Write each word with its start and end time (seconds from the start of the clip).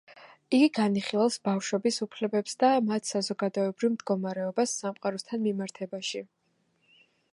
იგი 0.59 0.69
განიხილავს 0.77 1.35
ბავშვების 1.49 1.99
უფლებებს 2.05 2.57
და 2.63 2.71
მათ 2.91 3.11
საზოგადოებრივ 3.11 3.93
მდგომარეობას 3.97 4.75
სამყაროსთან 4.81 5.45
მიმართებაში. 5.49 6.25